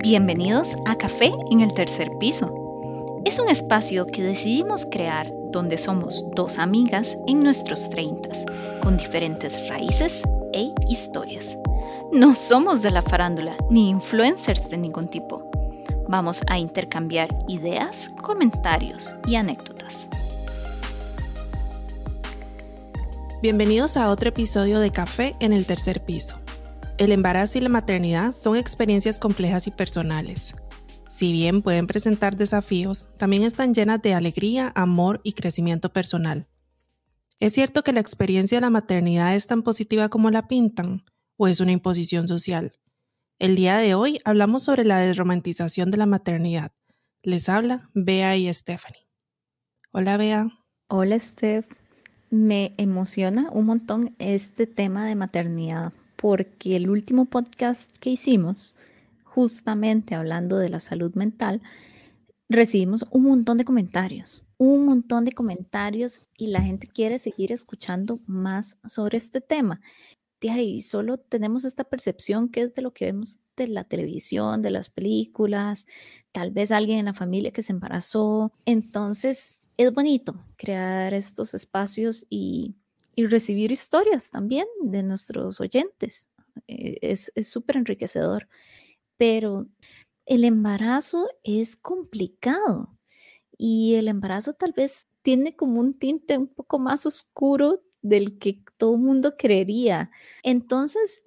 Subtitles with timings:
[0.00, 3.20] Bienvenidos a Café en el Tercer Piso.
[3.24, 8.46] Es un espacio que decidimos crear donde somos dos amigas en nuestros treintas,
[8.80, 10.22] con diferentes raíces
[10.52, 11.58] e historias.
[12.12, 15.50] No somos de la farándula ni influencers de ningún tipo.
[16.06, 20.08] Vamos a intercambiar ideas, comentarios y anécdotas.
[23.42, 26.38] Bienvenidos a otro episodio de Café en el Tercer Piso.
[26.98, 30.56] El embarazo y la maternidad son experiencias complejas y personales.
[31.08, 36.48] Si bien pueden presentar desafíos, también están llenas de alegría, amor y crecimiento personal.
[37.38, 41.04] ¿Es cierto que la experiencia de la maternidad es tan positiva como la pintan?
[41.36, 42.72] ¿O es una imposición social?
[43.38, 46.72] El día de hoy hablamos sobre la desromantización de la maternidad.
[47.22, 49.06] Les habla Bea y Stephanie.
[49.92, 50.48] Hola Bea.
[50.88, 51.68] Hola Steph.
[52.30, 58.74] Me emociona un montón este tema de maternidad porque el último podcast que hicimos,
[59.22, 61.62] justamente hablando de la salud mental,
[62.48, 68.18] recibimos un montón de comentarios, un montón de comentarios y la gente quiere seguir escuchando
[68.26, 69.80] más sobre este tema.
[70.40, 74.72] Y solo tenemos esta percepción que es de lo que vemos de la televisión, de
[74.72, 75.86] las películas,
[76.32, 78.52] tal vez alguien en la familia que se embarazó.
[78.64, 82.74] Entonces, es bonito crear estos espacios y
[83.18, 86.30] y recibir historias también de nuestros oyentes.
[86.68, 88.48] Eh, es súper enriquecedor,
[89.16, 89.66] pero
[90.24, 92.96] el embarazo es complicado
[93.56, 98.62] y el embarazo tal vez tiene como un tinte un poco más oscuro del que
[98.76, 100.12] todo el mundo creería.
[100.44, 101.24] Entonces,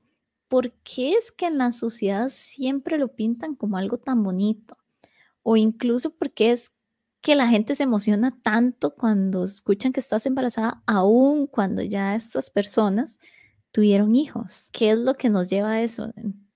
[0.48, 4.78] ¿por qué es que en la sociedad siempre lo pintan como algo tan bonito?
[5.44, 6.74] O incluso porque es
[7.22, 12.50] que la gente se emociona tanto cuando escuchan que estás embarazada, aún cuando ya estas
[12.50, 13.20] personas
[13.72, 14.70] tuvieron hijos.
[14.74, 16.12] ¿Qué es lo que nos lleva a eso?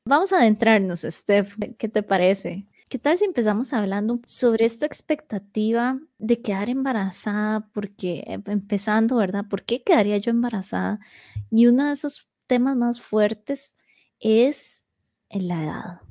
[0.06, 2.68] Vamos a adentrarnos, Steph, ¿qué te parece?
[2.90, 7.68] ¿Qué tal si empezamos hablando sobre esta expectativa de quedar embarazada?
[7.74, 9.46] Porque eh, empezando, ¿verdad?
[9.50, 11.00] ¿Por qué quedaría yo embarazada?
[11.50, 13.76] Y uno de esos temas más fuertes
[14.20, 14.84] es
[15.30, 16.05] la edad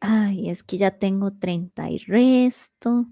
[0.00, 3.06] ay, es que ya tengo 30 y resto,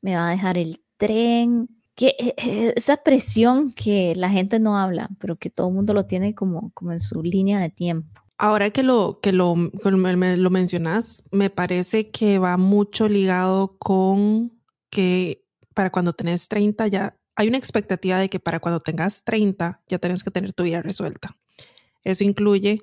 [0.00, 1.68] me va a dejar el tren.
[1.94, 5.94] Que e, e, esa presión que la gente no habla, pero que todo el mundo
[5.94, 8.20] lo tiene como, como en su línea de tiempo.
[8.38, 14.52] Ahora que lo que lo, me, lo mencionas, me parece que va mucho ligado con
[14.90, 15.42] que
[15.72, 19.98] para cuando tenés 30 ya hay una expectativa de que para cuando tengas 30 ya
[19.98, 21.36] tienes que tener tu vida resuelta.
[22.04, 22.82] Eso incluye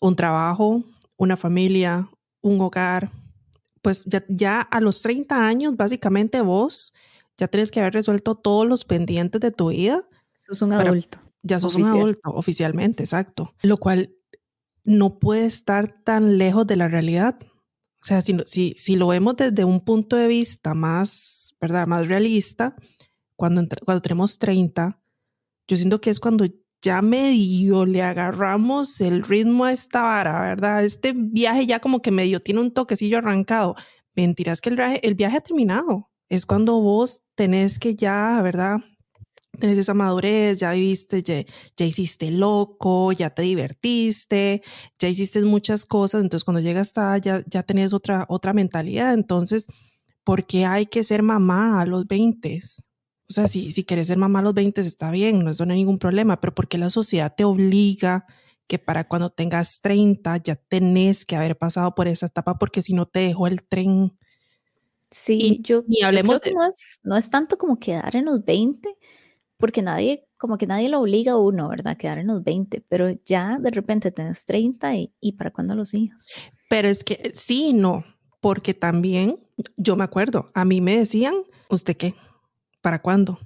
[0.00, 0.84] un trabajo,
[1.16, 2.08] una familia,
[2.40, 3.10] un hogar,
[3.82, 6.92] pues ya, a los 30 años, básicamente vos
[7.36, 10.06] ya tienes que haber resuelto todos los pendientes de tu vida.
[10.34, 11.18] Sos un adulto.
[11.42, 13.54] Ya sos un adulto, oficialmente, exacto.
[13.62, 14.14] Lo cual
[14.84, 17.38] no puede estar tan lejos de la realidad.
[18.02, 21.86] O sea, si, si, si lo vemos desde un punto de vista más, ¿verdad?
[21.86, 22.74] Más realista,
[23.36, 25.00] cuando, cuando tenemos 30,
[25.68, 26.44] yo siento que es cuando
[26.82, 30.84] ya medio le agarramos el ritmo a esta vara, ¿verdad?
[30.84, 33.74] Este viaje ya como que medio tiene un toquecillo arrancado.
[34.14, 36.10] Mentiras que el viaje, el viaje ha terminado.
[36.28, 38.78] Es cuando vos tenés que ya, ¿verdad?
[39.58, 41.42] Tenés esa madurez, ya viviste, ya,
[41.76, 44.62] ya hiciste loco, ya te divertiste,
[44.98, 46.22] ya hiciste muchas cosas.
[46.22, 49.14] Entonces, cuando llegas hasta ya, ya tenés otra, otra mentalidad.
[49.14, 49.66] Entonces,
[50.24, 52.60] ¿por qué hay que ser mamá a los 20?
[53.30, 55.98] O sea, si, si quieres ser mamá a los 20 está bien, no es ningún
[55.98, 58.24] problema, pero porque la sociedad te obliga
[58.68, 62.92] que para cuando tengas 30 ya tenés que haber pasado por esa etapa porque si
[62.92, 64.16] no te dejó el tren.
[65.10, 68.94] Sí, yo, hablemos creo que no, es, no es tanto como quedar en los 20,
[69.56, 71.96] porque nadie, como que nadie lo obliga a uno, ¿verdad?
[71.96, 75.94] Quedar en los 20, pero ya de repente tenés 30 y, y para cuándo los
[75.94, 76.30] hijos.
[76.68, 78.04] Pero es que sí, no,
[78.40, 79.38] porque también
[79.76, 81.34] yo me acuerdo, a mí me decían,
[81.70, 82.14] ¿usted qué?
[82.80, 83.38] ¿Para cuándo?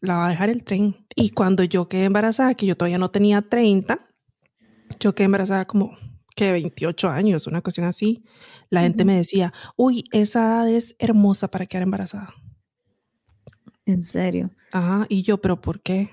[0.00, 1.06] La va a dejar el tren.
[1.14, 4.08] Y cuando yo quedé embarazada, que yo todavía no tenía 30,
[4.98, 5.96] yo quedé embarazada como
[6.34, 8.24] que 28 años, una cuestión así.
[8.70, 12.34] La gente me decía, uy, esa edad es hermosa para quedar embarazada.
[13.84, 14.50] ¿En serio?
[14.72, 16.10] Ajá, y yo, pero ¿por qué?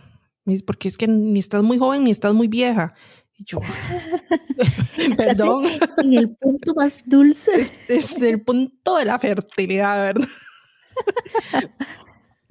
[0.65, 2.93] Porque es que ni estás muy joven ni estás muy vieja.
[3.37, 3.59] Y yo,
[5.17, 5.65] perdón.
[5.97, 7.51] En el punto más dulce.
[7.53, 10.27] Es, es el punto de la fertilidad, ¿verdad?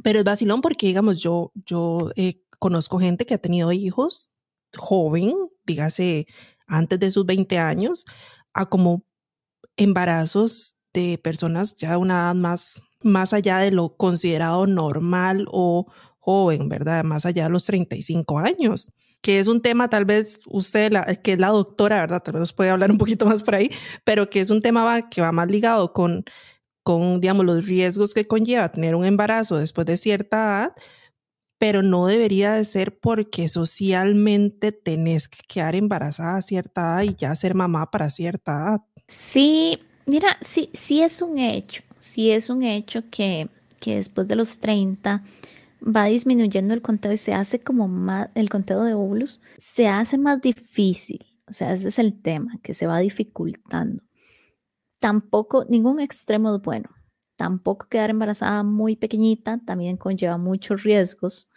[0.06, 4.30] Pero es vacilón porque, digamos, yo, yo eh, conozco gente que ha tenido hijos
[4.76, 6.28] joven, dígase
[6.68, 8.04] antes de sus 20 años,
[8.54, 9.04] a como
[9.76, 15.90] embarazos de personas ya de una edad más, más allá de lo considerado normal o
[16.20, 17.02] joven, ¿verdad?
[17.02, 20.92] Más allá de los 35 años, que es un tema, tal vez usted,
[21.24, 22.22] que es la doctora, ¿verdad?
[22.22, 23.72] Tal vez nos puede hablar un poquito más por ahí,
[24.04, 26.24] pero que es un tema que va más ligado con,
[26.86, 30.72] con, digamos, los riesgos que conlleva tener un embarazo después de cierta edad,
[31.58, 37.16] pero no debería de ser porque socialmente tenés que quedar embarazada a cierta edad y
[37.16, 38.80] ya ser mamá para cierta edad.
[39.08, 43.48] Sí, mira, sí, sí es un hecho, sí es un hecho que,
[43.80, 45.24] que después de los 30
[45.82, 50.18] va disminuyendo el conteo y se hace como más, el conteo de óvulos se hace
[50.18, 51.26] más difícil.
[51.48, 54.05] O sea, ese es el tema, que se va dificultando.
[54.98, 56.90] Tampoco, ningún extremo es bueno.
[57.36, 61.50] Tampoco quedar embarazada muy pequeñita también conlleva muchos riesgos.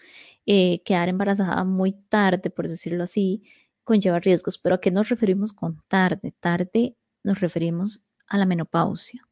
[0.46, 3.44] Eh, quedar embarazada muy tarde, por decirlo así,
[3.84, 4.58] conlleva riesgos.
[4.58, 6.34] Pero ¿a qué nos referimos con tarde?
[6.40, 9.30] Tarde nos referimos a la menopausia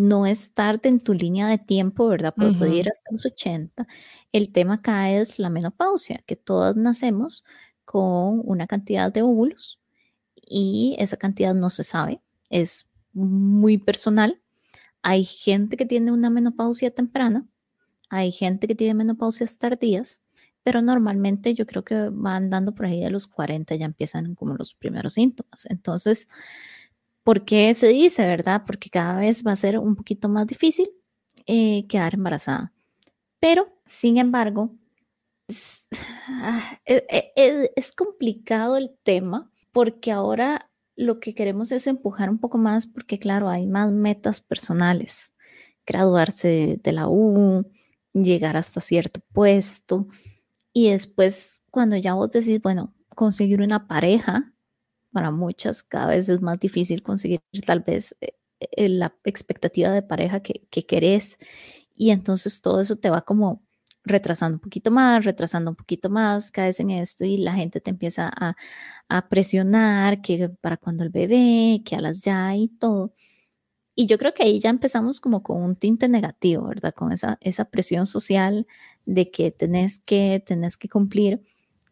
[0.00, 2.34] no es tarde en tu línea de tiempo, ¿verdad?
[2.34, 3.86] Puede ir hasta los 80.
[4.32, 7.44] El tema acá es la menopausia, que todas nacemos
[7.84, 9.78] con una cantidad de óvulos
[10.34, 14.40] y esa cantidad no se sabe, es muy personal.
[15.02, 17.46] Hay gente que tiene una menopausia temprana,
[18.10, 20.22] hay gente que tiene menopausias tardías,
[20.62, 24.56] pero normalmente yo creo que van dando por ahí de los 40 ya empiezan como
[24.56, 25.66] los primeros síntomas.
[25.66, 26.28] Entonces,
[27.22, 28.62] ¿Por qué se dice, verdad?
[28.66, 30.90] Porque cada vez va a ser un poquito más difícil
[31.46, 32.72] eh, quedar embarazada.
[33.38, 34.74] Pero, sin embargo,
[35.48, 35.86] es,
[36.86, 40.69] e, e, e, es, complicado el tema porque ahora
[41.00, 45.32] lo que queremos es empujar un poco más porque, claro, hay más metas personales.
[45.86, 47.66] Graduarse de la U,
[48.12, 50.06] llegar hasta cierto puesto
[50.72, 54.52] y después cuando ya vos decís, bueno, conseguir una pareja,
[55.12, 60.02] para muchas cada vez es más difícil conseguir tal vez eh, eh, la expectativa de
[60.02, 61.38] pareja que, que querés
[61.96, 63.62] y entonces todo eso te va como
[64.04, 67.90] retrasando un poquito más, retrasando un poquito más, caes en esto y la gente te
[67.90, 68.56] empieza a,
[69.08, 73.14] a presionar que para cuando el bebé, que a las ya y todo.
[73.94, 76.94] Y yo creo que ahí ya empezamos como con un tinte negativo, ¿verdad?
[76.94, 78.66] Con esa, esa presión social
[79.04, 81.42] de que tenés que, tenés que cumplir.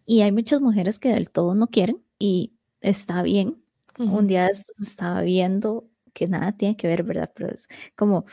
[0.07, 3.63] Y hay muchas mujeres que del todo no quieren y está bien.
[3.99, 7.31] Un día estaba viendo que nada tiene que ver, ¿verdad?
[7.35, 8.25] Pero es como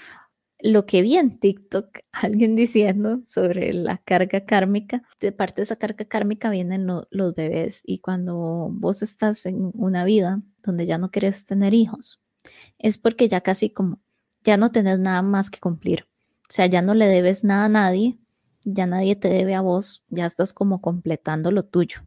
[0.65, 5.03] lo que vi en TikTok, alguien diciendo sobre la carga kármica.
[5.19, 10.03] De parte de esa carga kármica vienen los bebés y cuando vos estás en una
[10.05, 12.23] vida donde ya no quieres tener hijos,
[12.79, 13.99] es porque ya casi como,
[14.43, 16.07] ya no tenés nada más que cumplir.
[16.49, 18.17] O sea, ya no le debes nada a nadie,
[18.63, 22.01] ya nadie te debe a vos, ya estás como completando lo tuyo.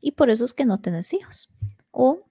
[0.00, 1.50] Y por eso es que no tenés hijos
[1.90, 2.24] o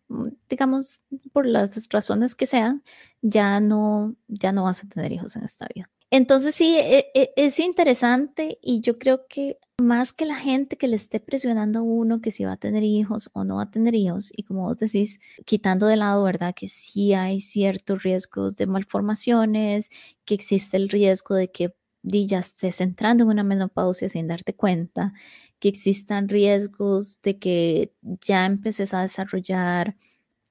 [0.50, 1.02] digamos
[1.32, 2.84] por las razones que sean,
[3.22, 5.90] ya no, ya no vas a tener hijos en esta vida.
[6.12, 10.88] Entonces sí, e, e, es interesante y yo creo que más que la gente que
[10.88, 13.72] le esté presionando a uno que si va a tener hijos o no va a
[13.72, 16.54] tener hijos, y como vos decís, quitando de lado, ¿verdad?
[16.56, 19.90] Que sí hay ciertos riesgos de malformaciones,
[20.26, 21.74] que existe el riesgo de que
[22.04, 25.14] ya estés entrando en una menopausia sin darte cuenta,
[25.60, 29.96] que existan riesgos de que ya empeces a desarrollar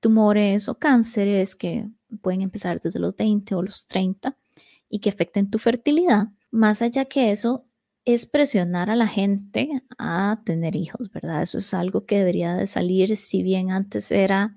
[0.00, 1.88] tumores o cánceres que
[2.22, 4.36] pueden empezar desde los 20 o los 30
[4.88, 6.28] y que afecten tu fertilidad.
[6.50, 7.64] Más allá que eso,
[8.04, 11.42] es presionar a la gente a tener hijos, ¿verdad?
[11.42, 14.56] Eso es algo que debería de salir, si bien antes era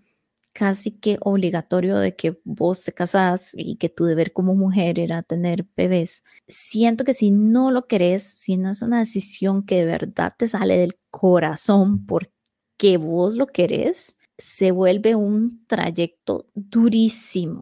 [0.53, 5.23] casi que obligatorio de que vos te casás y que tu deber como mujer era
[5.23, 6.23] tener bebés.
[6.47, 10.47] Siento que si no lo querés, si no es una decisión que de verdad te
[10.47, 17.61] sale del corazón porque vos lo querés, se vuelve un trayecto durísimo.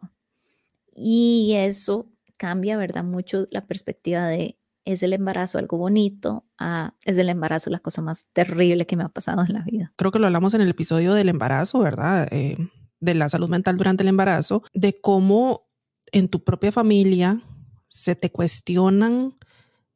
[0.93, 3.03] Y eso cambia, ¿verdad?
[3.03, 8.01] Mucho la perspectiva de es el embarazo algo bonito, a es el embarazo la cosa
[8.01, 9.93] más terrible que me ha pasado en la vida.
[9.97, 12.27] Creo que lo hablamos en el episodio del embarazo, ¿verdad?
[12.31, 12.57] Eh,
[12.99, 15.69] de la salud mental durante el embarazo, de cómo
[16.11, 17.41] en tu propia familia
[17.87, 19.35] se te cuestionan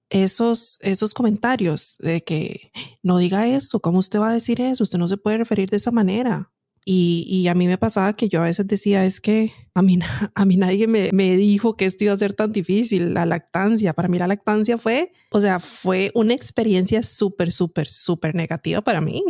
[0.09, 4.83] esos, esos comentarios de que no diga eso, ¿cómo usted va a decir eso?
[4.83, 6.51] Usted no se puede referir de esa manera.
[6.85, 9.99] Y, y, a mí me pasaba que yo a veces decía, es que a mí,
[10.35, 13.93] a mí nadie me, me, dijo que esto iba a ser tan difícil, la lactancia.
[13.93, 18.99] Para mí la lactancia fue, o sea, fue una experiencia súper, súper, súper negativa para
[18.99, 19.23] mí.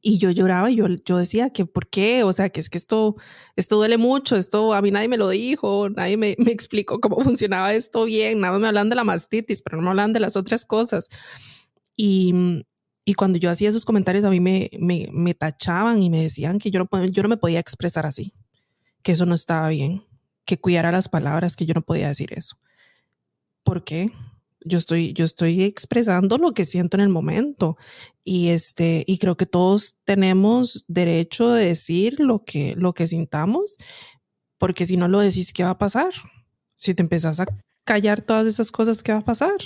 [0.00, 2.78] Y yo lloraba y yo, yo decía que por qué, o sea, que es que
[2.78, 3.16] esto,
[3.56, 7.20] esto duele mucho, esto a mí nadie me lo dijo, nadie me, me explicó cómo
[7.20, 10.36] funcionaba esto bien, nada me hablan de la mastitis, pero no me hablan de las
[10.36, 11.08] otras cosas.
[11.96, 12.62] Y,
[13.04, 16.58] y cuando yo hacía esos comentarios a mí me, me, me tachaban y me decían
[16.58, 18.34] que yo no, yo no me podía expresar así,
[19.02, 20.04] que eso no estaba bien,
[20.44, 22.56] que cuidara las palabras, que yo no podía decir eso.
[23.62, 24.12] ¿Por qué?
[24.68, 27.76] Yo estoy, yo estoy expresando lo que siento en el momento.
[28.24, 33.76] Y este, y creo que todos tenemos derecho de decir lo que, lo que sintamos,
[34.58, 36.12] porque si no lo decís, ¿qué va a pasar?
[36.74, 37.46] Si te empezás a
[37.84, 39.56] callar todas esas cosas, ¿qué va a pasar?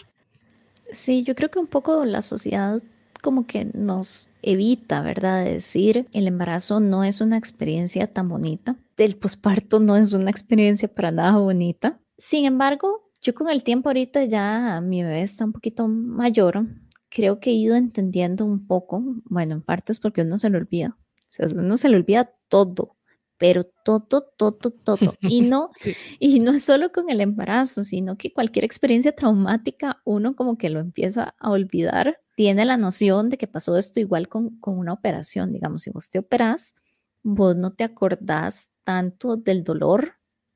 [0.93, 2.81] Sí, yo creo que un poco la sociedad
[3.21, 5.45] como que nos evita, ¿verdad?
[5.45, 10.89] decir, el embarazo no es una experiencia tan bonita, el posparto no es una experiencia
[10.89, 11.99] para nada bonita.
[12.19, 16.67] Sin embargo, yo con el tiempo ahorita ya mi bebé está un poquito mayor,
[17.09, 20.59] creo que he ido entendiendo un poco, bueno, en parte es porque uno se lo
[20.59, 22.97] olvida, o sea, uno se le olvida todo,
[23.39, 25.15] pero todo, todo, todo.
[25.21, 25.71] Y no,
[26.19, 30.71] y no es solo con el embarazo, sino que cualquier experiencia traumática uno como que
[30.71, 32.21] lo empieza a olvidar.
[32.35, 36.09] Tiene la noción de que pasó esto igual con, con una operación, digamos, si vos
[36.09, 36.75] te operás,
[37.23, 40.15] vos no te acordás tanto del dolor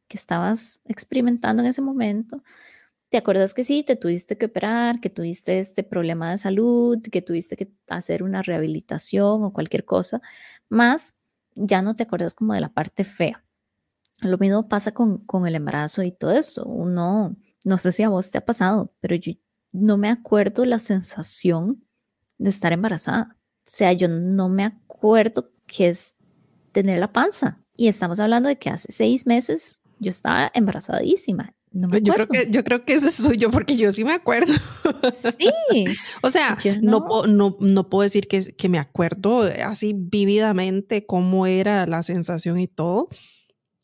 [0.09, 2.43] que estabas experimentando en ese momento.
[3.09, 7.23] ¿Te acuerdas que sí, te tuviste que operar, que tuviste este problema de salud, que
[7.23, 10.21] tuviste que hacer una rehabilitación o cualquier cosa?
[10.69, 11.17] Más,
[11.55, 13.45] ya no te acuerdas como de la parte fea.
[14.21, 16.65] Lo mismo pasa con, con el embarazo y todo esto.
[16.65, 19.33] Uno, no sé si a vos te ha pasado, pero yo
[19.73, 21.85] no me acuerdo la sensación
[22.39, 23.37] de estar embarazada.
[23.39, 26.17] O sea, yo no me acuerdo qué es
[26.73, 27.61] tener la panza.
[27.77, 31.55] Y estamos hablando de que hace seis meses yo estaba embarazadísima.
[31.73, 34.13] No me yo creo que yo creo que eso es suyo porque yo sí me
[34.13, 34.53] acuerdo.
[35.13, 35.51] Sí.
[36.23, 37.07] o sea, no.
[37.27, 42.69] No, no, puedo decir que, que me acuerdo así vividamente cómo era la sensación y
[42.69, 43.09] todo.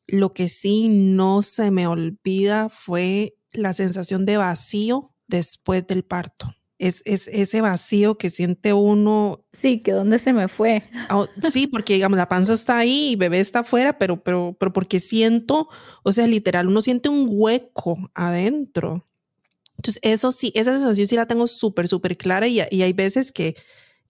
[0.06, 6.54] Lo que sí no se me olvida fue la sensación de vacío después del parto
[6.82, 9.44] es, ese vacío que siente uno.
[9.52, 10.82] Sí, que dónde se me fue.
[11.08, 14.72] Ah, sí, porque digamos, la panza está ahí y bebé está afuera, pero, pero, pero
[14.72, 15.68] porque siento,
[16.02, 19.04] o sea, literal, uno siente un hueco adentro.
[19.76, 23.30] Entonces, eso sí, esa sensación sí la tengo súper, súper clara y, y, hay veces
[23.32, 23.54] que,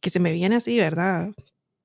[0.00, 1.30] que se me viene así, ¿verdad?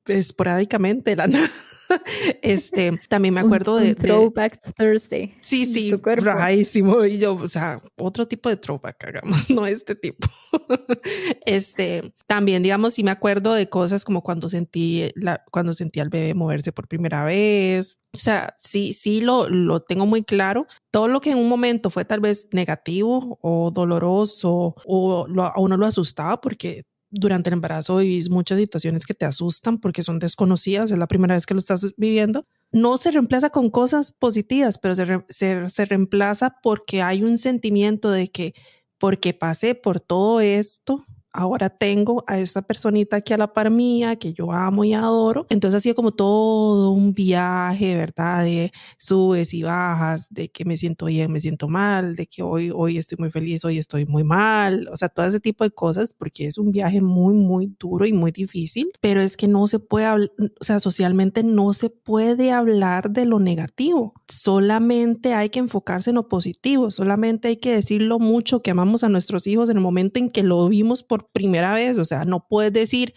[0.05, 1.27] Esporádicamente, la
[2.41, 5.35] este, también me acuerdo de, Throwback Thursday.
[5.39, 7.05] Sí, sí, raísimo.
[7.05, 10.27] Y yo, o sea, otro tipo de throwback hagamos, no este tipo.
[11.45, 16.09] este, también, digamos, sí me acuerdo de cosas como cuando sentí la, cuando sentí al
[16.09, 17.99] bebé moverse por primera vez.
[18.13, 20.65] O sea, sí, sí lo, lo tengo muy claro.
[20.91, 25.59] Todo lo que en un momento fue tal vez negativo o doloroso o lo, a
[25.59, 30.19] uno lo asustaba porque durante el embarazo vivís muchas situaciones que te asustan porque son
[30.19, 32.45] desconocidas, es la primera vez que lo estás viviendo.
[32.71, 38.11] No se reemplaza con cosas positivas, pero se, se, se reemplaza porque hay un sentimiento
[38.11, 38.53] de que
[38.97, 44.15] porque pasé por todo esto, ahora tengo a esa personita aquí a la par mía
[44.15, 45.45] que yo amo y adoro.
[45.49, 48.43] Entonces ha sido como todo un viaje, ¿verdad?
[48.43, 52.71] De subes y bajas, de que me siento bien, me siento mal, de que hoy,
[52.73, 56.13] hoy estoy muy feliz, hoy estoy muy mal, o sea, todo ese tipo de cosas,
[56.13, 59.79] porque es un viaje muy, muy duro y muy difícil, pero es que no se
[59.79, 66.11] puede o sea, socialmente no se puede hablar de lo negativo, solamente hay que enfocarse
[66.11, 69.77] en lo positivo, solamente hay que decir lo mucho que amamos a nuestros hijos en
[69.77, 73.13] el momento en que lo vimos por primera vez, o sea, no puedes decir,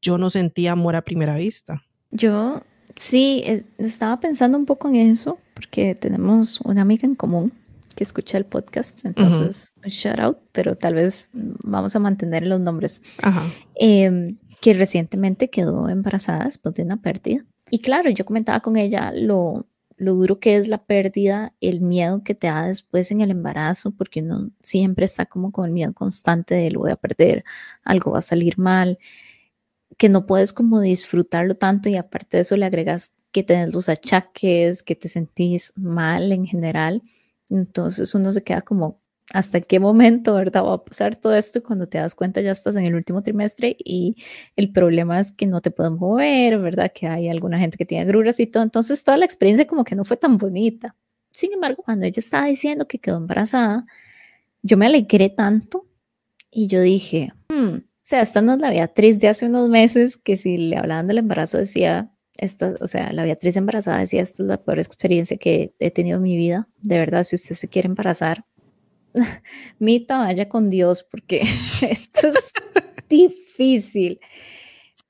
[0.00, 1.82] yo no sentí amor a primera vista.
[2.10, 2.62] Yo
[2.96, 7.52] sí, eh, estaba pensando un poco en eso, porque tenemos una amiga en común
[7.94, 12.60] que escucha el podcast, entonces, un shout out, pero tal vez vamos a mantener los
[12.60, 13.02] nombres,
[13.74, 17.44] em, que recientemente quedó embarazada después de una pérdida.
[17.72, 19.66] Y claro, yo comentaba con ella lo,
[19.98, 23.90] lo duro que es la pérdida, el miedo que te da después en el embarazo,
[23.92, 27.44] porque uno siempre está como con el miedo constante de lo voy a perder,
[27.84, 28.98] algo va a salir mal,
[29.96, 33.88] que no puedes como disfrutarlo tanto y aparte de eso le agregas que tenés los
[33.88, 37.02] achaques, que te sentís mal en general.
[37.50, 39.00] Entonces uno se queda como
[39.32, 40.64] hasta qué momento, ¿verdad?
[40.64, 43.22] Va a pasar todo esto y cuando te das cuenta ya estás en el último
[43.22, 44.16] trimestre y
[44.56, 46.92] el problema es que no te pueden mover, ¿verdad?
[46.94, 48.62] Que hay alguna gente que tiene gruras y todo.
[48.62, 50.96] Entonces toda la experiencia como que no fue tan bonita.
[51.30, 53.86] Sin embargo, cuando ella estaba diciendo que quedó embarazada,
[54.62, 55.86] yo me alegré tanto
[56.50, 60.16] y yo dije, hmm, o sea, esta no es la Beatriz de hace unos meses
[60.16, 64.42] que si le hablaban del embarazo decía, esta, o sea, la Beatriz embarazada decía, esta
[64.42, 66.68] es la peor experiencia que he tenido en mi vida.
[66.80, 68.44] De verdad, si usted se quiere embarazar,
[69.78, 71.40] Mita, vaya con Dios, porque
[71.82, 72.52] esto es
[73.08, 74.20] difícil.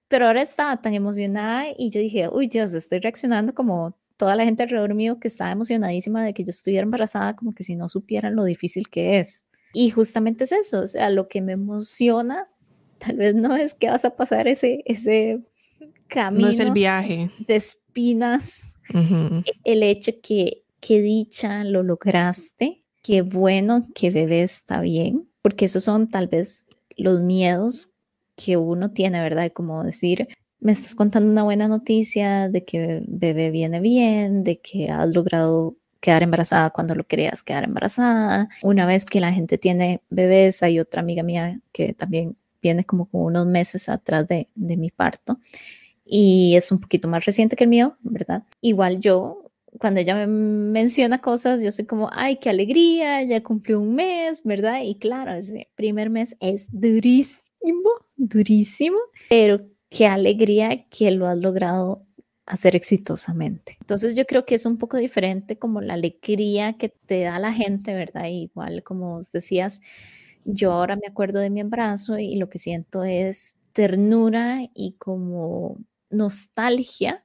[0.09, 4.45] Pero ahora estaba tan emocionada y yo dije, uy Dios, estoy reaccionando como toda la
[4.45, 7.89] gente alrededor mío que estaba emocionadísima de que yo estuviera embarazada, como que si no
[7.89, 9.45] supieran lo difícil que es.
[9.73, 12.49] Y justamente es eso, o sea, lo que me emociona,
[12.99, 15.41] tal vez no es que vas a pasar ese, ese
[16.09, 16.47] camino.
[16.47, 17.31] No es el viaje.
[17.47, 18.73] De espinas,
[19.65, 25.85] el hecho que, que dicha lo lograste, qué bueno que bebé está bien, porque esos
[25.85, 27.91] son tal vez los miedos
[28.37, 29.51] que uno tiene, ¿verdad?
[29.53, 30.29] Como decir,
[30.61, 35.77] me estás contando una buena noticia de que bebé viene bien, de que has logrado
[36.01, 38.49] quedar embarazada cuando lo querías quedar embarazada.
[38.63, 43.09] Una vez que la gente tiene bebés, hay otra amiga mía que también viene como
[43.13, 45.39] unos meses atrás de mi parto
[46.05, 48.43] y es un poquito más reciente que el mío, ¿verdad?
[48.63, 49.48] Igual yo,
[49.79, 54.43] cuando ella me menciona cosas, yo soy como, ay, qué alegría, ya cumplió un mes,
[54.45, 54.83] ¿verdad?
[54.83, 62.05] Y claro, ese primer mes es durísimo, durísimo, pero qué alegría que lo has logrado
[62.47, 63.77] hacer exitosamente.
[63.81, 67.53] Entonces yo creo que es un poco diferente como la alegría que te da la
[67.53, 68.27] gente, ¿verdad?
[68.29, 69.81] Igual como decías,
[70.45, 75.79] yo ahora me acuerdo de mi embarazo y lo que siento es ternura y como
[76.11, 77.25] nostalgia,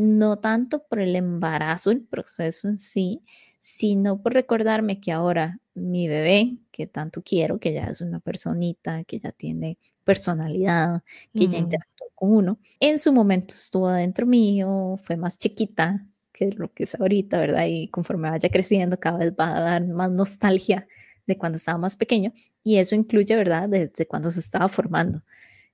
[0.00, 3.22] no tanto por el embarazo, el proceso en sí,
[3.58, 9.04] sino por recordarme que ahora mi bebé, que tanto quiero, que ya es una personita,
[9.04, 11.02] que ya tiene personalidad,
[11.34, 16.50] que ya interactúa con uno, en su momento estuvo dentro mío, fue más chiquita que
[16.52, 17.66] lo que es ahorita, ¿verdad?
[17.68, 20.88] Y conforme vaya creciendo, cada vez va a dar más nostalgia
[21.26, 22.32] de cuando estaba más pequeño,
[22.64, 25.22] y eso incluye, ¿verdad?, desde cuando se estaba formando.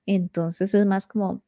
[0.05, 1.41] Entonces es más como,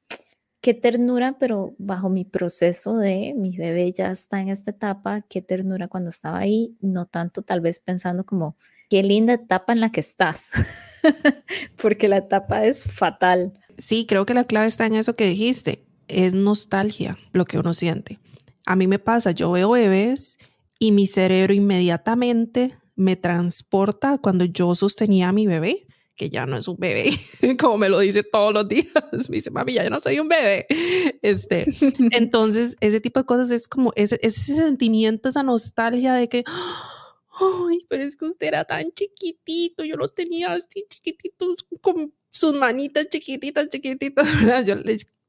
[0.61, 5.41] qué ternura, pero bajo mi proceso de mi bebé ya está en esta etapa, qué
[5.41, 8.55] ternura cuando estaba ahí, no tanto tal vez pensando como,
[8.89, 10.49] qué linda etapa en la que estás,
[11.81, 13.53] porque la etapa es fatal.
[13.77, 17.73] Sí, creo que la clave está en eso que dijiste, es nostalgia lo que uno
[17.73, 18.19] siente.
[18.65, 20.37] A mí me pasa, yo veo bebés
[20.79, 25.87] y mi cerebro inmediatamente me transporta cuando yo sostenía a mi bebé
[26.19, 27.11] que ya no es un bebé,
[27.57, 28.87] como me lo dice todos los días.
[29.29, 30.67] Me dice, mami, ya no soy un bebé.
[31.21, 31.65] Este,
[32.11, 36.43] entonces, ese tipo de cosas es como ese, ese sentimiento, esa nostalgia de que,
[37.39, 42.53] ay, pero es que usted era tan chiquitito, yo lo tenía así chiquitito, con sus
[42.53, 44.27] manitas chiquititas, chiquititas,
[44.65, 44.75] Yo,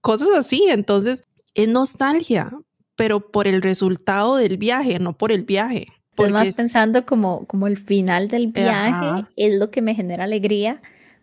[0.00, 0.64] cosas así.
[0.70, 1.22] Entonces,
[1.54, 2.50] es nostalgia,
[2.96, 5.86] pero por el resultado del viaje, no por el viaje.
[6.20, 10.80] Porque más pensando como, como el final del viaje es lo que me genera alegría.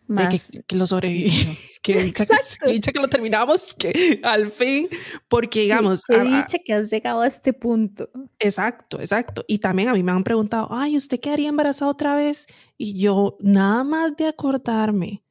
[0.08, 0.52] Más...
[0.68, 1.30] Que, lo sobreviví,
[1.82, 4.88] que dicha que, que, lo terminamos, que al fin,
[5.28, 6.04] porque digamos...
[6.06, 8.10] Que dicha que has llegado a este punto.
[8.40, 9.44] Exacto, exacto.
[9.48, 12.48] Y también a mí me han preguntado, ay, ¿usted quedaría embarazada otra vez?
[12.78, 15.24] Y yo, nada más de acordarme,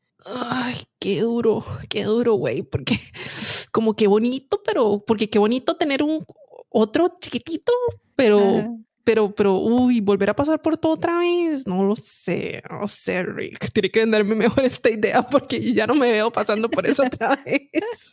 [0.51, 2.99] ay, qué duro, qué duro, güey, porque
[3.73, 6.25] como qué bonito, pero, porque qué bonito tener un
[6.69, 7.73] otro chiquitito,
[8.15, 12.89] pero pero, pero, uy, volver a pasar por todo otra vez, no lo sé, no
[12.89, 13.71] sé, Rick.
[13.73, 17.05] Tiene que venderme mejor esta idea porque yo ya no me veo pasando por eso
[17.05, 18.13] otra vez.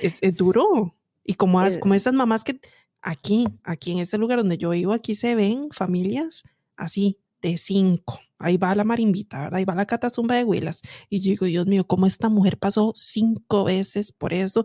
[0.00, 0.96] es, es, duro.
[1.26, 2.58] Y como, como esas mamás que
[3.02, 6.42] aquí, aquí en ese lugar donde yo vivo, aquí se ven familias
[6.78, 8.18] así de cinco.
[8.38, 9.56] Ahí va la marimbita, ¿verdad?
[9.58, 10.80] Ahí va la catazumba de huilas.
[11.10, 14.64] Y yo digo, Dios mío, ¿cómo esta mujer pasó cinco veces por eso?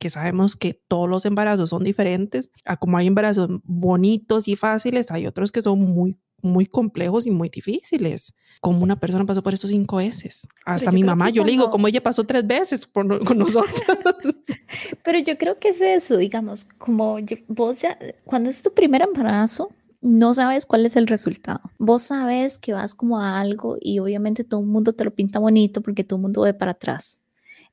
[0.00, 5.10] Que sabemos que todos los embarazos son diferentes, a como hay embarazos bonitos y fáciles,
[5.10, 8.32] hay otros que son muy muy complejos y muy difíciles.
[8.62, 10.48] Como una persona pasó por estos cinco veces.
[10.64, 13.84] Hasta mi mamá, yo le digo, como ella pasó tres veces por, con nosotros.
[15.04, 19.70] Pero yo creo que es eso, digamos, como vos ya, cuando es tu primer embarazo,
[20.00, 21.60] no sabes cuál es el resultado.
[21.78, 25.38] Vos sabes que vas como a algo y obviamente todo el mundo te lo pinta
[25.38, 27.20] bonito porque todo el mundo ve para atrás.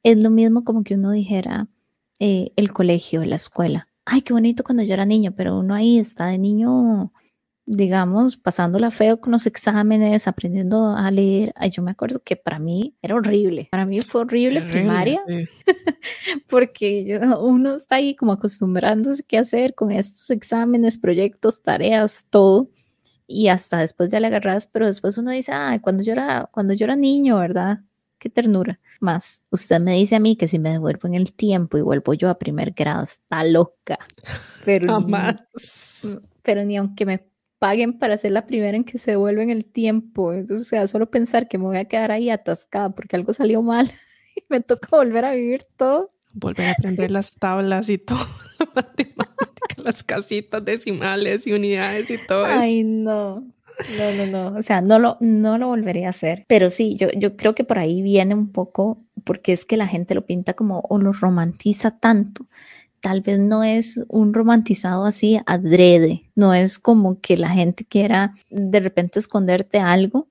[0.03, 1.67] Es lo mismo como que uno dijera,
[2.19, 3.87] eh, el colegio, la escuela.
[4.05, 7.11] Ay, qué bonito cuando yo era niño, pero uno ahí está de niño,
[7.65, 11.53] digamos, pasándola feo con los exámenes, aprendiendo a leer.
[11.57, 13.67] Ay, yo me acuerdo que para mí era horrible.
[13.71, 15.21] Para mí fue horrible, primaria,
[16.49, 22.69] porque uno está ahí como acostumbrándose qué hacer con estos exámenes, proyectos, tareas, todo.
[23.27, 26.73] Y hasta después ya le agarras, pero después uno dice, ah, cuando yo era, cuando
[26.73, 27.81] yo era niño, ¿verdad?
[28.19, 28.79] Qué ternura.
[28.99, 32.13] Más, usted me dice a mí que si me devuelvo en el tiempo y vuelvo
[32.13, 33.99] yo a primer grado, está loca.
[34.65, 35.35] Pero Jamás.
[36.03, 37.27] Ni, pero ni aunque me
[37.59, 40.33] paguen para ser la primera en que se devuelve en el tiempo.
[40.33, 43.61] Entonces, o sea, solo pensar que me voy a quedar ahí atascada porque algo salió
[43.61, 43.91] mal
[44.35, 46.11] y me toca volver a vivir todo.
[46.33, 48.19] Volver a aprender las tablas y todo,
[48.59, 52.59] la matemática, las casitas decimales y unidades y todo eso.
[52.59, 53.43] Ay, no.
[53.97, 54.57] No, no, no.
[54.57, 56.45] O sea, no lo, no lo volvería a hacer.
[56.47, 59.87] Pero sí, yo, yo creo que por ahí viene un poco, porque es que la
[59.87, 62.45] gente lo pinta como o lo romantiza tanto.
[62.99, 68.33] Tal vez no es un romantizado así adrede, no es como que la gente quiera
[68.49, 70.27] de repente esconderte algo,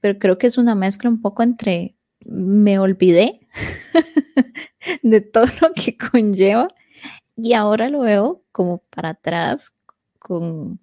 [0.00, 1.94] pero creo que es una mezcla un poco entre
[2.26, 3.40] me olvidé
[5.02, 6.68] de todo lo que conlleva
[7.36, 9.74] y ahora lo veo como para atrás
[10.18, 10.78] con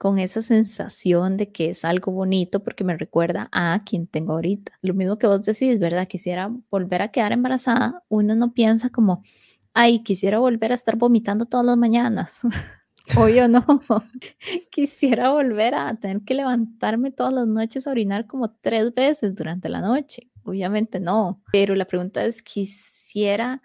[0.00, 4.72] con esa sensación de que es algo bonito porque me recuerda a quien tengo ahorita.
[4.80, 6.08] Lo mismo que vos decís, ¿verdad?
[6.08, 8.02] Quisiera volver a quedar embarazada.
[8.08, 9.22] Uno no piensa como,
[9.74, 12.40] ay, quisiera volver a estar vomitando todas las mañanas.
[13.18, 13.62] o yo no.
[14.72, 19.68] quisiera volver a tener que levantarme todas las noches a orinar como tres veces durante
[19.68, 20.30] la noche.
[20.44, 21.42] Obviamente no.
[21.52, 23.60] Pero la pregunta es, quisiera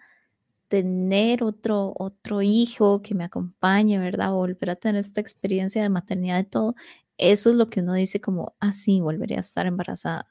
[0.68, 4.32] tener otro, otro hijo que me acompañe, ¿verdad?
[4.32, 6.74] Volver a tener esta experiencia de maternidad y todo.
[7.18, 10.24] Eso es lo que uno dice como, así ah, volvería a estar embarazada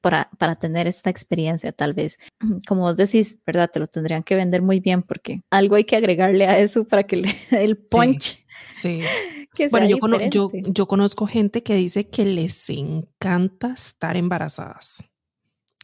[0.00, 2.18] para, para tener esta experiencia tal vez.
[2.68, 3.70] Como vos decís, ¿verdad?
[3.72, 7.04] Te lo tendrían que vender muy bien porque algo hay que agregarle a eso para
[7.04, 8.44] que le el punch.
[8.70, 9.02] Sí.
[9.70, 15.04] bueno, yo, yo, yo conozco gente que dice que les encanta estar embarazadas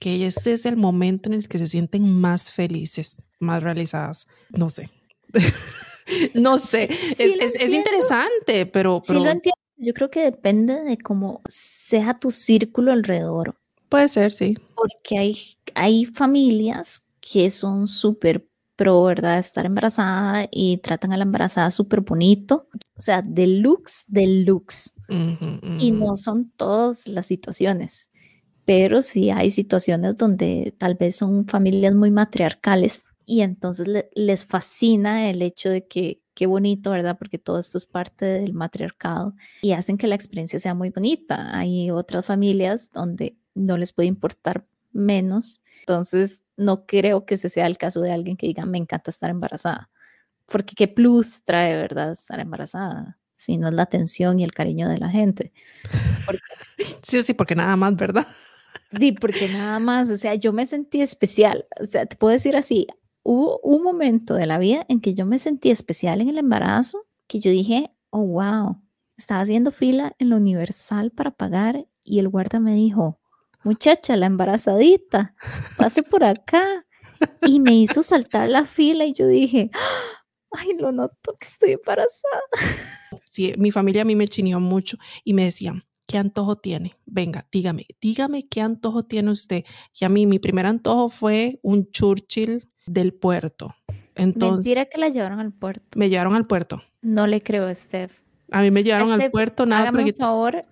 [0.02, 4.26] que ese es el momento en el que se sienten más felices, más realizadas.
[4.50, 4.90] No sé.
[6.34, 6.90] no sé.
[7.18, 9.20] es, interesante, pero, pero...
[9.20, 9.60] Sí, lo entiendo.
[9.76, 13.54] Yo creo que depende de cómo sea tu círculo alrededor.
[13.88, 14.54] Puede ser, sí.
[14.74, 15.38] Porque hay,
[15.76, 19.38] hay familias que son súper pro, ¿verdad?
[19.38, 22.66] Estar embarazada y tratan a la embarazada súper bonito.
[22.96, 24.94] O sea, deluxe, deluxe.
[25.78, 28.11] Y no son todas las situaciones
[28.64, 35.30] pero sí hay situaciones donde tal vez son familias muy matriarcales y entonces les fascina
[35.30, 37.18] el hecho de que qué bonito, ¿verdad?
[37.18, 41.56] Porque todo esto es parte del matriarcado y hacen que la experiencia sea muy bonita.
[41.56, 47.66] Hay otras familias donde no les puede importar menos, entonces no creo que ese sea
[47.66, 49.90] el caso de alguien que diga, me encanta estar embarazada,
[50.46, 52.12] porque qué plus trae, ¿verdad?
[52.12, 55.52] Estar embarazada si no es la atención y el cariño de la gente.
[57.02, 58.26] Sí, sí, porque nada más, ¿verdad?
[58.98, 62.56] Sí, porque nada más, o sea, yo me sentí especial, o sea, te puedo decir
[62.56, 62.86] así,
[63.22, 67.06] hubo un momento de la vida en que yo me sentí especial en el embarazo,
[67.26, 68.82] que yo dije, oh, wow,
[69.16, 73.20] estaba haciendo fila en la Universal para pagar y el guarda me dijo,
[73.64, 75.34] muchacha, la embarazadita,
[75.76, 76.86] pase por acá.
[77.46, 79.70] Y me hizo saltar la fila y yo dije,
[80.50, 82.42] ay, lo noto que estoy embarazada.
[83.24, 86.94] Sí, mi familia a mí me chineó mucho y me decían, ¿qué antojo tiene?
[87.06, 89.64] Venga, dígame, dígame qué antojo tiene usted.
[89.98, 93.74] Y a mí mi primer antojo fue un Churchill del puerto.
[94.14, 95.98] Entonces, Mentira que la llevaron al puerto.
[95.98, 96.82] Me llevaron al puerto.
[97.00, 98.12] No le creo a Steph.
[98.50, 100.02] A mí me llevaron al puerto, nada más.
[100.02, 100.62] Por favor,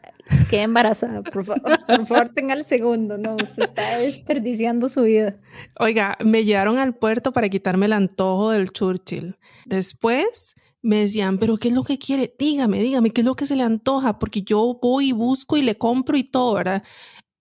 [0.50, 1.62] quede embarazada, por favor.
[1.86, 5.36] Por favor, tenga el segundo, no, usted está desperdiciando su vida.
[5.78, 9.38] Oiga, me llevaron al puerto para quitarme el antojo del Churchill.
[9.64, 12.34] Después me decían, pero ¿qué es lo que quiere?
[12.38, 14.18] Dígame, dígame, ¿qué es lo que se le antoja?
[14.18, 16.82] Porque yo voy y busco y le compro y todo, ¿verdad?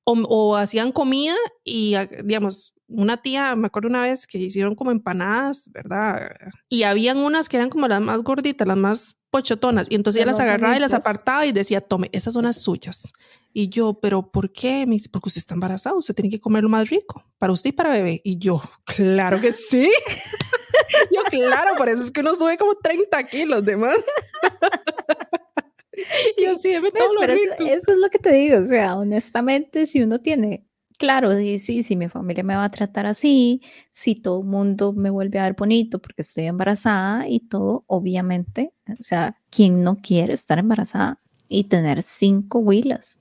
[0.05, 4.91] O, hacían comida y, ah, digamos, una tía, me acuerdo una vez que hicieron como
[4.91, 6.31] empanadas, ¿verdad?
[6.67, 10.31] Y habían unas que eran como las más gorditas, las más pochotonas, y entonces ella
[10.31, 13.13] las agarraba y las apartaba y decía, tome, esas son las suyas.
[13.53, 14.85] Y yo, pero ¿por qué?
[14.85, 17.69] Me dice, porque usted está embarazada, usted tiene que comer lo más rico, para usted
[17.69, 18.21] y para bebé.
[18.23, 19.89] Y yo, claro que sí.
[21.11, 23.97] Yo, claro, por eso es que uno sube como 30 kilos de más.
[26.37, 29.85] Yo sí, me pues, pero eso, eso, es lo que te digo, o sea, honestamente,
[29.85, 30.65] si uno tiene,
[30.97, 34.93] claro, sí, sí, si mi familia me va a tratar así, si todo el mundo
[34.93, 39.97] me vuelve a ver bonito porque estoy embarazada y todo, obviamente, o sea, ¿quién no
[39.97, 43.18] quiere estar embarazada y tener cinco huilas?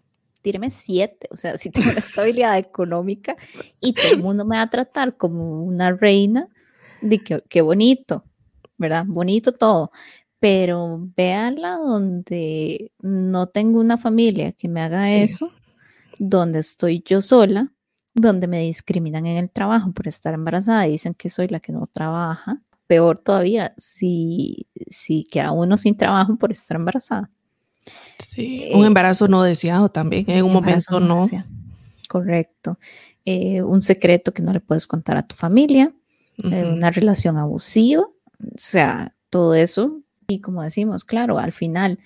[0.49, 3.37] Tíreme siete, o sea, si tengo una estabilidad económica
[3.81, 6.49] y todo el mundo me va a tratar como una reina,
[7.03, 8.25] de qué, bonito,
[8.79, 9.05] ¿verdad?
[9.07, 9.93] Bonito todo.
[10.41, 15.53] Pero véanla donde no tengo una familia que me haga eso,
[16.19, 17.71] donde estoy yo sola,
[18.15, 21.73] donde me discriminan en el trabajo por estar embarazada y dicen que soy la que
[21.73, 22.63] no trabaja.
[22.87, 27.31] Peor todavía, si, si queda uno sin trabajo por estar embarazada.
[28.19, 31.29] Sí, un eh, embarazo no deseado también, en un, momento no.
[32.09, 32.79] Correcto.
[33.25, 35.93] Eh, un secreto que no le puedes contar a tu familia,
[36.43, 38.13] una relación abusiva, o
[38.57, 40.01] sea, todo eso.
[40.29, 41.99] Y como decimos, claro, al final,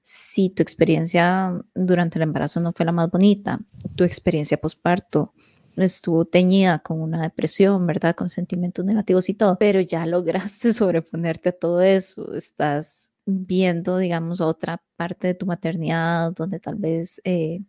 [0.00, 3.58] si tu experiencia durante el embarazo no fue la más bonita,
[3.96, 5.32] tu experiencia posparto
[5.76, 8.14] estuvo teñida con una depresión, ¿verdad?
[8.14, 14.40] Con sentimientos negativos y todo, pero ya lograste sobreponerte a todo eso, estás viendo, digamos,
[14.40, 17.60] otra parte de tu maternidad donde tal vez eh,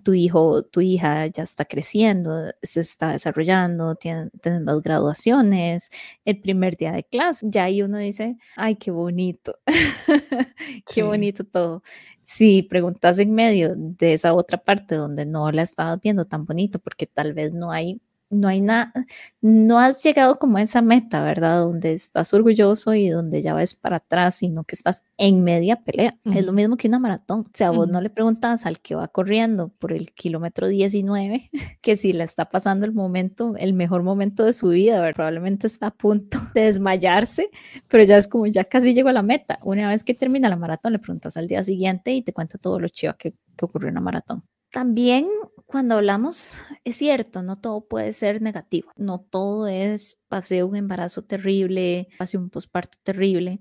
[0.00, 4.30] tu hijo, tu hija ya está creciendo, se está desarrollando, tienen,
[4.64, 5.90] las graduaciones,
[6.24, 9.58] el primer día de clase, ya ahí uno dice, ay, qué bonito,
[10.94, 11.82] qué bonito todo.
[12.22, 16.78] Si preguntas en medio de esa otra parte donde no la estabas viendo tan bonito,
[16.78, 18.00] porque tal vez no hay
[18.32, 18.92] no hay nada,
[19.40, 21.60] no has llegado como a esa meta, ¿verdad?
[21.60, 26.18] Donde estás orgulloso y donde ya ves para atrás, sino que estás en media pelea.
[26.24, 27.40] Es lo mismo que una maratón.
[27.40, 31.50] O sea, vos no le preguntas al que va corriendo por el kilómetro 19
[31.82, 35.12] que si le está pasando el momento, el mejor momento de su vida, ¿verdad?
[35.14, 37.50] probablemente está a punto de desmayarse,
[37.88, 39.58] pero ya es como ya casi llegó a la meta.
[39.62, 42.80] Una vez que termina la maratón, le preguntas al día siguiente y te cuenta todo
[42.80, 44.42] lo chido que, que ocurrió en la maratón.
[44.72, 45.28] También
[45.66, 51.22] cuando hablamos, es cierto, no todo puede ser negativo, no todo es pasé un embarazo
[51.22, 53.60] terrible, pasé un posparto terrible,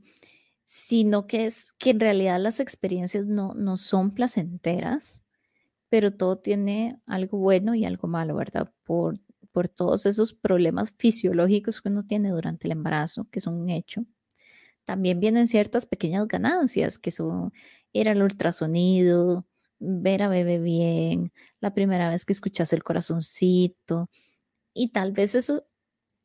[0.63, 5.21] sino que es que en realidad las experiencias no, no son placenteras,
[5.89, 8.71] pero todo tiene algo bueno y algo malo, ¿verdad?
[8.83, 9.19] Por,
[9.51, 14.05] por todos esos problemas fisiológicos que uno tiene durante el embarazo, que son un hecho.
[14.85, 17.51] También vienen ciertas pequeñas ganancias, que son,
[17.93, 19.45] era el ultrasonido,
[19.81, 24.09] ver a bebé bien, la primera vez que escuchas el corazoncito.
[24.73, 25.65] Y tal vez eso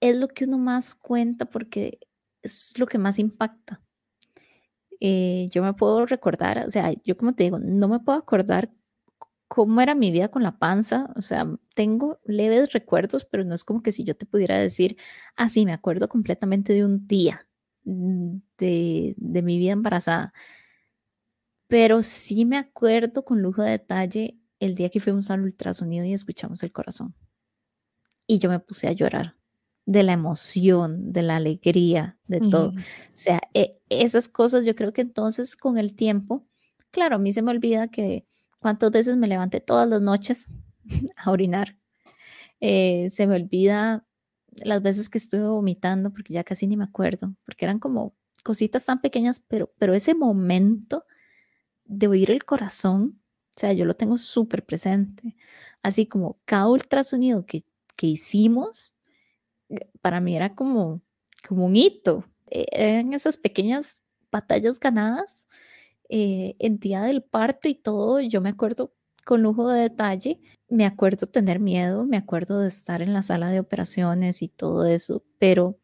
[0.01, 2.01] es lo que uno más cuenta porque
[2.43, 3.83] es lo que más impacta.
[5.01, 8.71] Eh, yo me puedo recordar, o sea, yo como te digo, no me puedo acordar
[9.49, 13.65] cómo era mi vida con la panza, o sea, tengo leves recuerdos, pero no es
[13.65, 14.97] como que si yo te pudiera decir,
[15.37, 17.47] así ah, me acuerdo completamente de un día
[17.85, 20.33] mm, de, de mi vida embarazada
[21.69, 26.13] pero sí me acuerdo con lujo de detalle el día que fuimos al ultrasonido y
[26.13, 27.15] escuchamos el corazón.
[28.27, 29.37] Y yo me puse a llorar
[29.85, 32.71] de la emoción, de la alegría, de todo.
[32.71, 32.75] O
[33.13, 36.45] sea, e, esas cosas yo creo que entonces con el tiempo,
[36.91, 38.27] claro, a mí se me olvida que
[38.59, 40.53] cuántas veces me levanté todas las noches
[41.17, 41.77] a orinar.
[42.61, 44.07] Eh, se me olvida
[44.65, 48.85] las veces que estuve vomitando, porque ya casi ni me acuerdo, porque eran como cositas
[48.85, 51.05] tan pequeñas, pero, pero ese momento
[51.87, 53.21] de oír el corazón,
[53.57, 55.37] o sea, yo lo tengo súper presente,
[55.83, 57.65] así como cada ultrasonido que,
[57.97, 58.95] que hicimos,
[59.69, 61.03] eh, para mí era como,
[61.49, 65.47] como un hito, e, eran esas pequeñas batallas ganadas
[66.09, 68.93] eh, en día del parto y todo, yo me acuerdo
[69.25, 73.51] con lujo de detalle, me acuerdo tener miedo, me acuerdo de estar en la sala
[73.51, 75.79] de operaciones y todo eso, pero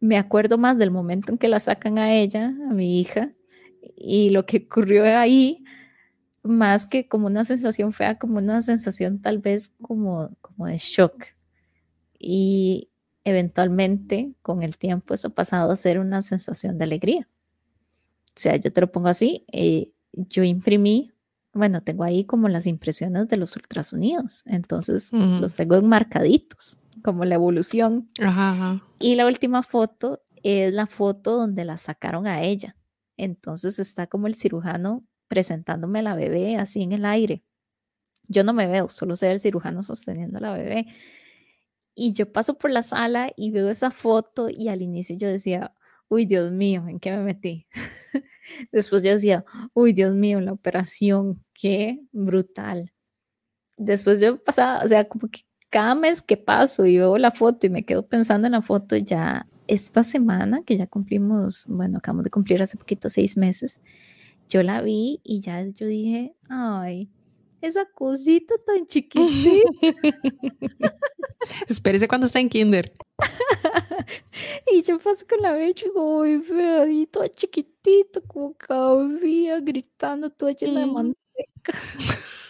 [0.00, 3.32] me acuerdo más del momento en que la sacan a ella, a mi hija,
[3.96, 5.64] y lo que ocurrió ahí,
[6.42, 11.24] más que como una sensación fea, como una sensación tal vez como, como de shock.
[12.18, 12.90] Y
[13.24, 17.28] eventualmente, con el tiempo, eso ha pasado a ser una sensación de alegría.
[18.28, 21.12] O sea, yo te lo pongo así, eh, yo imprimí,
[21.52, 27.34] bueno, tengo ahí como las impresiones de los ultrasonidos, entonces los tengo enmarcaditos, como la
[27.34, 28.08] evolución.
[28.98, 32.76] Y la última foto es la foto donde la sacaron a ella.
[33.18, 37.44] Entonces está como el cirujano presentándome a la bebé así en el aire.
[38.28, 40.86] Yo no me veo, solo sé el cirujano sosteniendo a la bebé.
[41.94, 45.74] Y yo paso por la sala y veo esa foto y al inicio yo decía,
[46.08, 47.66] uy, Dios mío, ¿en qué me metí?
[48.72, 52.92] Después yo decía, uy, Dios mío, la operación, qué brutal.
[53.76, 57.66] Después yo pasaba, o sea, como que cada mes que paso y veo la foto
[57.66, 62.24] y me quedo pensando en la foto, ya esta semana, que ya cumplimos, bueno, acabamos
[62.24, 63.80] de cumplir hace poquito seis meses,
[64.48, 67.10] yo la vi y ya yo dije, ay,
[67.60, 69.68] esa cosita tan chiquitita.
[71.68, 72.92] Espérese cuando está en kinder.
[74.72, 80.52] y yo paso con la bebé y ay, y toda chiquitita, como cabía, gritando, toda
[80.52, 81.72] llena de manteca.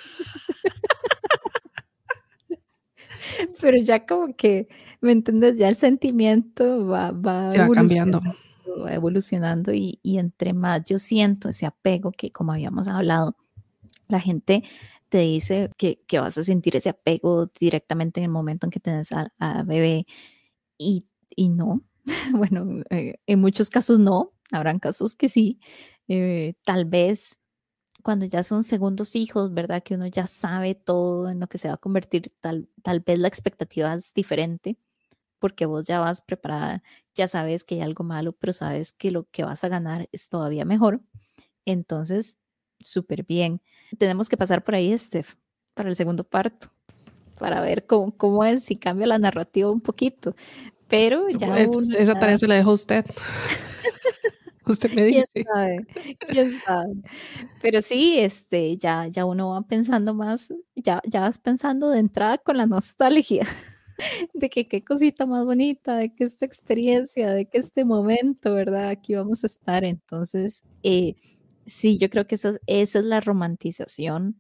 [3.61, 4.69] Pero ya como que
[5.01, 5.59] ¿me entiendes?
[5.59, 8.21] Ya el sentimiento va, va, cambiando.
[8.21, 13.35] Va evolucionando y, y entre más yo siento ese apego que como habíamos hablado,
[14.09, 14.63] la gente
[15.09, 18.81] te dice que, que, vas a sentir ese apego directamente en el momento en que
[18.81, 20.07] tienes a, a bebé
[20.77, 21.83] y, y, no.
[22.33, 25.61] Bueno, eh, en muchos casos no, habrán casos que sí.
[26.09, 27.39] Eh, tal vez
[28.09, 29.83] cuando ya son segundos hijos, ¿verdad?
[29.83, 33.19] Que uno ya sabe todo en lo que se va a convertir, tal, tal vez
[33.19, 34.79] la expectativa es diferente
[35.39, 36.83] porque vos ya vas preparada,
[37.15, 40.31] ya sabes que hay algo malo, pero sabes que lo que vas a ganar es
[40.31, 41.03] todavía mejor.
[41.67, 42.39] Entonces,
[42.81, 43.61] súper bien.
[43.99, 45.35] Tenemos que pasar por ahí, Steph,
[45.75, 46.69] para el segundo parto,
[47.39, 50.35] para ver cómo, cómo es, si cambia la narrativa un poquito.
[50.89, 51.59] Pero ya...
[51.59, 53.05] esa tarea se la dejo a usted.
[54.69, 55.29] Usted me dice.
[55.33, 55.87] ¿Quién sabe?
[56.29, 56.95] ¿Quién sabe?
[57.63, 62.39] Pero sí, este, ya, ya uno va pensando más, ya, ya vas pensando de entrada
[62.39, 63.47] con la nostalgia
[64.35, 68.91] de que qué cosita más bonita, de que esta experiencia, de que este momento, ¿verdad?
[68.91, 69.85] Aquí vamos a estar.
[69.85, 71.17] Entonces, eh,
[71.67, 74.37] sí, yo creo que esa, esa es la romantización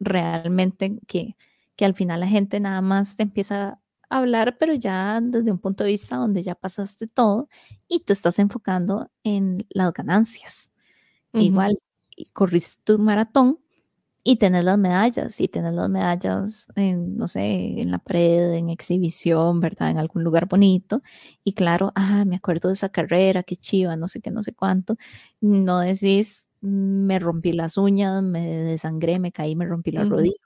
[0.00, 1.36] realmente que,
[1.76, 3.79] que al final la gente nada más te empieza
[4.10, 7.48] hablar, pero ya desde un punto de vista donde ya pasaste todo
[7.88, 10.70] y te estás enfocando en las ganancias.
[11.32, 11.78] Igual,
[12.32, 13.58] corriste tu maratón
[14.22, 18.68] y tenés las medallas, y tenés las medallas en, no sé, en la pared, en
[18.68, 19.90] exhibición, ¿verdad?
[19.90, 21.02] En algún lugar bonito.
[21.42, 24.52] Y claro, ah, me acuerdo de esa carrera, qué chiva, no sé qué, no sé
[24.54, 24.96] cuánto.
[25.40, 30.36] No decís, me rompí las uñas, me desangré, me caí, me rompí la rodilla,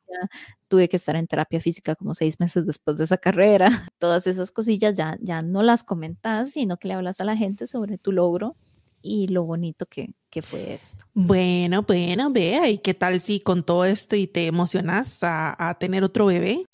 [0.69, 3.67] tuve que estar en terapia física como seis meses después de esa carrera.
[3.99, 7.67] Todas esas cosillas ya, ya no las comentas, sino que le hablas a la gente
[7.67, 8.57] sobre tu logro
[9.03, 11.05] y lo bonito que, que fue esto.
[11.13, 15.75] Bueno, bueno, vea, ¿y qué tal si con todo esto y te emocionas a, a
[15.79, 16.65] tener otro bebé?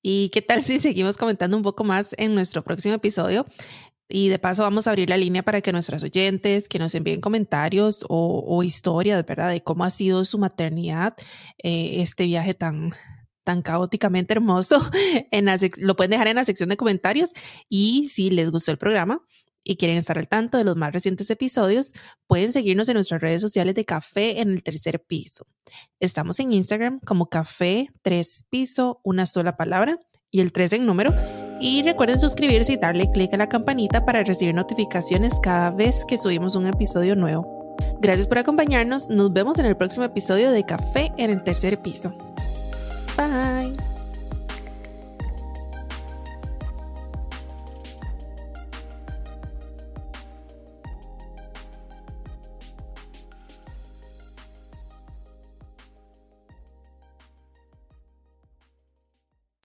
[0.00, 3.44] ¿Y qué tal si seguimos comentando un poco más en nuestro próximo episodio?
[4.08, 7.20] Y de paso vamos a abrir la línea para que nuestras oyentes que nos envíen
[7.20, 9.50] comentarios o, o historias, ¿verdad?
[9.50, 11.14] De cómo ha sido su maternidad,
[11.62, 12.92] eh, este viaje tan,
[13.44, 14.82] tan caóticamente hermoso.
[15.30, 15.46] En
[15.78, 17.32] lo pueden dejar en la sección de comentarios
[17.68, 19.20] y si les gustó el programa
[19.62, 21.92] y quieren estar al tanto de los más recientes episodios,
[22.26, 25.46] pueden seguirnos en nuestras redes sociales de Café en el tercer piso.
[26.00, 29.98] Estamos en Instagram como Café 3 piso, una sola palabra
[30.30, 34.22] y el 3 en número y recuerden suscribirse y darle clic a la campanita para
[34.22, 37.76] recibir notificaciones cada vez que subimos un episodio nuevo.
[38.00, 39.08] Gracias por acompañarnos.
[39.08, 42.12] Nos vemos en el próximo episodio de Café en el tercer piso.
[43.16, 43.87] Bye.